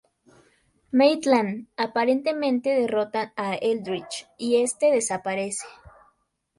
Maitland, 0.91 1.67
aparentemente 1.77 2.71
derrotan 2.73 3.33
a 3.35 3.53
Eldritch, 3.53 4.25
y 4.35 4.55
este 4.63 4.89
desaparece. 4.91 5.67